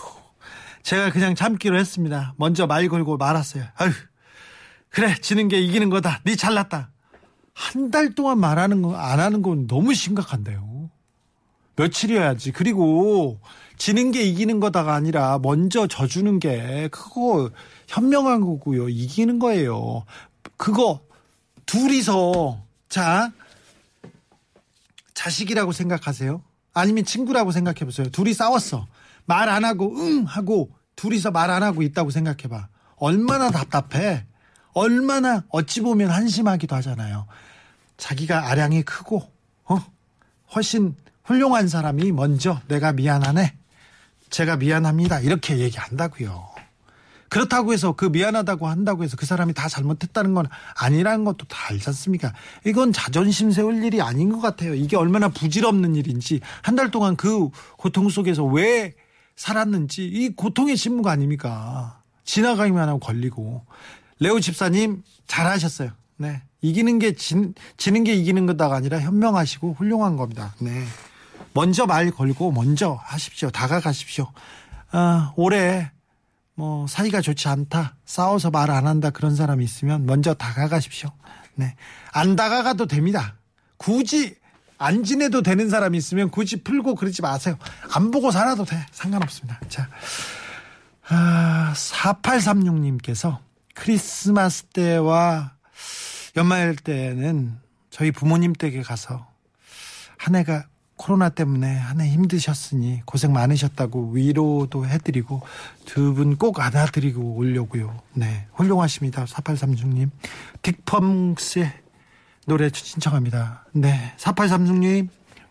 [0.84, 2.34] 제가 그냥 참기로 했습니다.
[2.38, 3.66] 먼저 말 걸고 말았어요.
[3.76, 3.92] 아유
[4.90, 6.22] 그래 지는 게 이기는 거다.
[6.24, 6.92] 네 잘났다.
[7.60, 10.92] 한 달 동안 말하는 거 안 하는 건 너무 심각한데요.
[11.76, 12.52] 며칠이어야지.
[12.52, 13.40] 그리고
[13.78, 17.50] 지는 게 이기는 거다가 아니라 먼저 져주는 게 그거
[17.88, 18.90] 현명한 거고요.
[18.90, 20.04] 이기는 거예요.
[20.58, 21.02] 그거
[21.66, 23.32] 둘이서 자
[25.14, 26.42] 자식이라고 생각하세요?
[26.74, 28.10] 아니면 친구라고 생각해 보세요.
[28.10, 28.88] 둘이 싸웠어.
[29.26, 32.68] 말 안 하고 응 하고 둘이서 말 안 하고 있다고 생각해 봐.
[32.98, 34.26] 얼마나 답답해.
[34.74, 37.26] 얼마나 어찌 보면 한심하기도 하잖아요.
[37.98, 39.30] 자기가 아량이 크고
[39.66, 39.80] 어?
[40.56, 43.56] 훨씬 훌륭한 사람이 먼저 내가 미안하네.
[44.30, 45.20] 제가 미안합니다.
[45.22, 46.48] 이렇게 얘기한다고요.
[47.30, 51.90] 그렇다고 해서 그 미안하다고 한다고 해서 그 사람이 다 잘못했다는 건 아니라는 것도 다 알지
[51.90, 52.34] 않습니까?
[52.66, 54.74] 이건 자존심 세울 일이 아닌 것 같아요.
[54.74, 58.94] 이게 얼마나 부질없는 일인지 한 달 동안 그 고통 속에서 왜
[59.36, 62.02] 살았는지 이 고통의 신무가 아닙니까?
[62.24, 63.66] 지나가기만 하고 걸리고
[64.20, 65.92] 레오 집사님 잘하셨어요.
[66.18, 66.42] 네.
[66.62, 70.54] 이기는 게 진, 지는 게 이기는 거다가 아니라 현명하시고 훌륭한 겁니다.
[70.60, 70.84] 네.
[71.54, 73.50] 먼저 말 걸고 먼저 하십시오.
[73.50, 74.32] 다가가십시오.
[74.92, 75.92] 아, 올해
[76.56, 77.96] 뭐 사이가 좋지 않다.
[78.06, 79.10] 싸워서 말 안 한다.
[79.12, 81.10] 그런 사람이 있으면 먼저 다가가십시오.
[81.56, 81.76] 네.
[82.12, 83.36] 안 다가가도 됩니다.
[83.78, 84.36] 굳이
[84.80, 87.58] 안 지내도 되는 사람이 있으면 굳이 풀고 그러지 마세요.
[87.94, 88.86] 안 보고 살아도 돼.
[88.92, 89.60] 상관없습니다.
[89.70, 89.88] 자.
[91.10, 93.38] 아, 4836님께서
[93.74, 95.52] 크리스마스 때와
[96.38, 97.58] 연말 때는
[97.90, 99.28] 저희 부모님 댁에 가서
[100.18, 105.42] 한 해가 코로나 때문에 한 해 힘드셨으니 고생 많으셨다고 위로도 해드리고
[105.86, 108.02] 두 분 꼭 안아드리고 오려고요.
[108.14, 108.48] 네.
[108.54, 109.26] 훌륭하십니다.
[109.26, 110.10] 4836님.
[110.64, 111.72] 딕펑스의
[112.46, 113.66] 노래 신청합니다.
[113.74, 114.14] 네.
[114.18, 115.10] 4836님.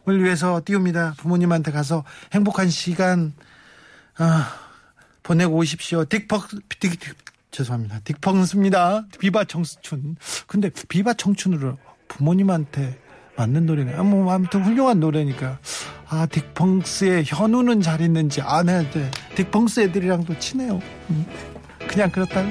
[0.09, 1.15] 을 위해서 띄웁니다.
[1.17, 3.33] 부모님한테 가서 행복한 시간,
[4.19, 4.53] 아,
[5.25, 6.05] 보내고 오십시오.
[6.05, 7.15] 딕펑, 딕, 딕,
[7.57, 8.01] 죄송합니다.
[8.01, 9.19] 딕펑스입니다.
[9.19, 10.17] 비바 청춘.
[10.47, 12.99] 근데 비바 청춘으로 부모님한테
[13.37, 13.95] 맞는 노래네.
[13.95, 15.59] 아, 뭐, 아무튼 훌륭한 노래니까.
[16.09, 18.43] 아, 딕펑스의 현우는 잘 있는지.
[18.43, 19.11] 아, 네, 네.
[19.35, 20.81] 딕펑스 애들이랑도 친해요.
[21.11, 21.27] 음,
[21.89, 22.49] 그냥 그렇다고.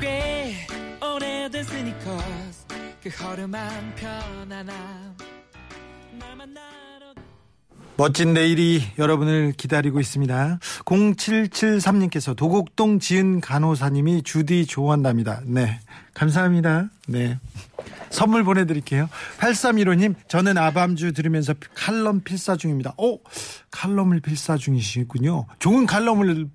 [0.00, 0.66] 꽤
[1.02, 2.66] 오래된 스니커스
[3.02, 5.25] 그 허름한 편안함
[7.98, 10.58] 멋진 내일이 여러분을 기다리고 있습니다.
[10.84, 15.40] 0773님께서 도곡동 지은 간호사님이 주디 좋아한답니다.
[15.46, 15.80] 네.
[16.12, 16.90] 감사합니다.
[17.08, 17.38] 네.
[18.10, 19.08] 선물 보내드릴게요.
[19.38, 22.94] 8315님, 저는 아밤주 들으면서 칼럼 필사 중입니다.
[22.98, 23.20] 오!
[23.70, 25.46] 칼럼을 필사 중이시군요.
[25.58, 26.48] 좋은 칼럼을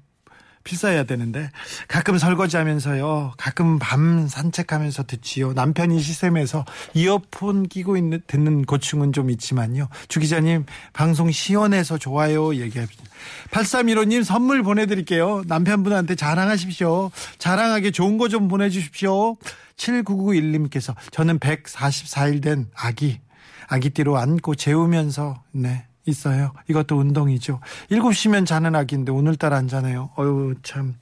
[0.63, 1.51] 필사해야 되는데
[1.87, 5.53] 가끔 설거지하면서요 가끔 밤 산책하면서 듣지요.
[5.53, 9.87] 남편이 시샘에서 이어폰 끼고 있는 듣는 고충은 좀 있지만요.
[10.07, 12.55] 주 기자님 방송 시원해서 좋아요.
[12.55, 13.03] 얘기합니다.
[13.51, 15.43] 8315님 선물 보내드릴게요.
[15.45, 17.11] 남편분한테 자랑하십시오.
[17.37, 19.35] 자랑하게 좋은 거 좀 보내주십시오.
[19.75, 23.19] 7991님께서 저는 144일 된 아기
[23.67, 26.53] 아기띠로 안고 재우면서 네 있어요.
[26.67, 27.59] 이것도 운동이죠.
[27.91, 30.11] 7시면 자는 아기인데 오늘따라 안 자네요.
[30.17, 30.95] 어유 참.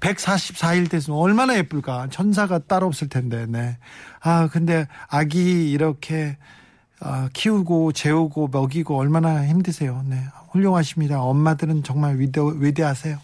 [0.00, 2.08] 144일 됐으면 얼마나 예쁠까.
[2.10, 3.78] 천사가 따로 없을 텐데, 네.
[4.20, 6.36] 아, 근데 아기 이렇게
[7.00, 10.02] 아, 키우고 재우고 먹이고 얼마나 힘드세요.
[10.06, 10.22] 네.
[10.50, 11.20] 훌륭하십니다.
[11.20, 13.18] 엄마들은 정말 위대, 위대하세요.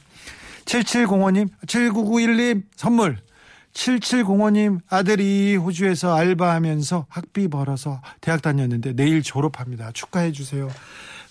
[0.67, 3.19] 7705님, 7991님 선물.
[3.73, 9.93] 7705님 아들이 호주에서 알바하면서 학비 벌어서 대학 다녔는데 내일 졸업합니다.
[9.93, 10.69] 축하해 주세요.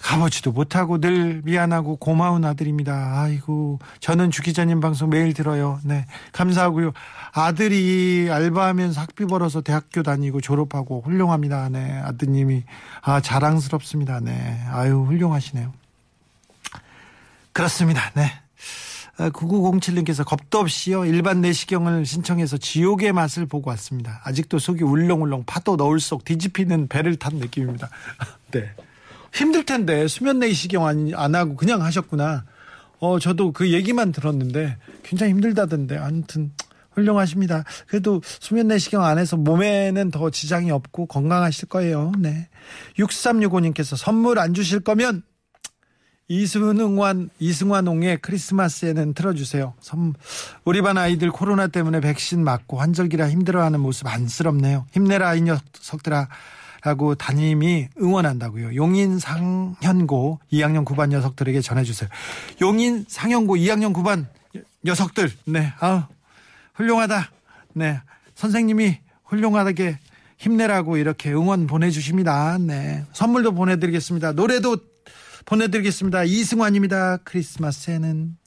[0.02, 3.22] 가보지도 못하고 늘 미안하고 고마운 아들입니다.
[3.22, 5.80] 아이고, 저는 주 기자님 방송 매일 들어요.
[5.84, 6.92] 네, 감사하고요.
[7.34, 11.70] 아들이 알바하면서 학비 벌어서 대학교 다니고 졸업하고 훌륭합니다.
[11.70, 12.64] 네, 아드님이
[13.02, 14.20] 아 자랑스럽습니다.
[14.20, 15.72] 네, 아유 훌륭하시네요.
[17.54, 18.12] 그렇습니다.
[18.16, 18.32] 네.
[19.18, 24.20] 9907님께서 겁도 없이요 일반 내시경을 신청해서 지옥의 맛을 보고 왔습니다.
[24.24, 27.90] 아직도 속이 울렁울렁 파도 너울 속 뒤집히는 배를 탄 느낌입니다.
[28.52, 28.72] 네.
[29.34, 32.46] 힘들 텐데 수면 내시경 안, 안 하고 그냥 하셨구나.
[33.00, 36.52] 어 저도 그 얘기만 들었는데 굉장히 힘들다던데 아무튼
[36.91, 37.63] 훌륭하십니다.
[37.88, 42.12] 그래도 수면 내시경 안 해서 몸에는 더 지장이 없고 건강하실 거예요.
[42.20, 42.50] 네.
[43.00, 45.24] 6365님께서 선물 안 주실 거면
[46.28, 49.74] 이승환 이승환홍의 크리스마스에는 틀어주세요.
[49.82, 50.13] 선,
[50.63, 54.86] 우리 반 아이들 코로나 때문에 백신 맞고 환절기라 힘들어하는 모습 안쓰럽네요.
[54.94, 56.30] 힘내라 이 녀석들아.
[56.84, 58.76] 라고 담임이 응원한다고요.
[58.76, 62.10] 용인 상현고 2학년 9반 녀석들에게 전해주세요.
[62.62, 64.26] 용인 상현고 2학년 9반
[64.84, 66.08] 녀석들, 네, 아
[66.74, 67.30] 훌륭하다.
[67.74, 68.02] 네,
[68.34, 70.00] 선생님이 훌륭하게
[70.38, 72.58] 힘내라고 이렇게 응원 보내주십니다.
[72.58, 74.32] 네, 선물도 보내드리겠습니다.
[74.32, 74.78] 노래도
[75.46, 76.24] 보내드리겠습니다.
[76.24, 77.17] 이승환입니다.
[77.24, 78.38] 크리스마스에는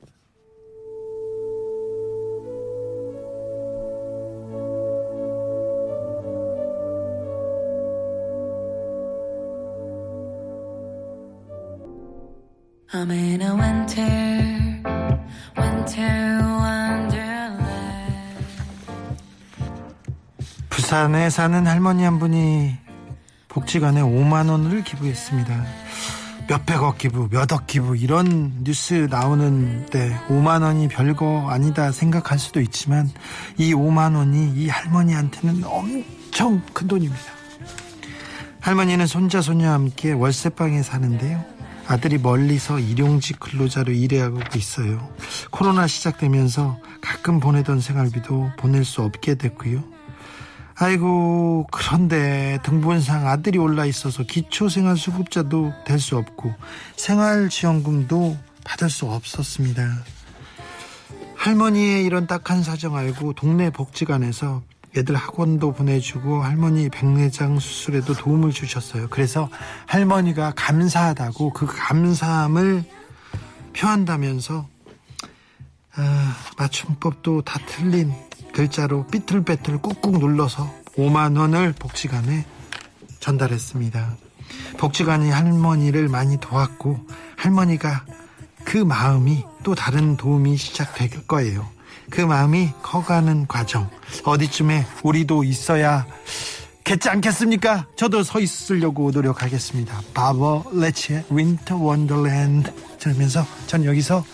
[20.71, 22.77] 부산에 사는 할머니 한 분이
[23.49, 25.64] 복지관에 5만 원을 기부했습니다.
[26.49, 33.11] 몇백억 기부, 몇억 기부 이런 뉴스 나오는데 5만 원이 별거 아니다 생각할 수도 있지만
[33.59, 37.25] 이 5만 원이 이 할머니한테는 엄청 큰 돈입니다.
[38.61, 41.54] 할머니는 손자 손녀와 함께 월세방에 사는데요.
[41.87, 45.09] 아들이 멀리서 일용직 근로자로 일해하고 있어요.
[45.51, 49.85] 코로나 시작되면서 가끔 보내던 생활비도 보낼 수 없게 됐고요.
[50.77, 56.53] 아이고 그런데 등본상 아들이 올라 있어서 기초생활수급자도 될 수 없고
[56.97, 59.88] 생활지원금도 받을 수 없었습니다.
[61.37, 64.62] 할머니의 이런 딱한 사정 알고 동네 복지관에서
[64.97, 69.09] 애들 학원도 보내주고 할머니 백내장 수술에도 도움을 주셨어요.
[69.11, 69.49] 그래서
[69.87, 72.85] 할머니가 감사하다고 그 감사함을
[73.75, 74.69] 표한다면서
[75.97, 78.13] 아, 맞춤법도 다 틀린
[78.53, 82.47] 글자로 삐뚤빼뚤 꾹꾹 눌러서 5만 원을 복지관에
[83.19, 84.17] 전달했습니다.
[84.79, 87.05] 복지관이 할머니를 많이 도왔고
[87.37, 88.05] 할머니가
[88.65, 91.74] 그 마음이 또 다른 도움이 시작될 거예요.
[92.14, 93.90] 그 마음이 커가는 과정
[94.24, 96.07] 어디쯤에 우리도 있어야
[96.85, 97.87] 겠지 않겠습니까?
[97.96, 100.00] 저도 서 있으려고 노력하겠습니다.
[100.14, 104.24] 바버렛츠의 Winter Wonderland 들으면서 전 여기서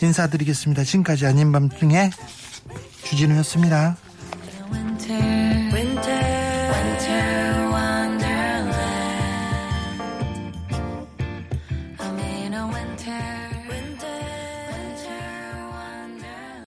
[0.00, 0.84] 인사드리겠습니다.
[0.84, 2.10] 지금까지 아닌 밤중에
[3.02, 3.96] 주진우였습니다.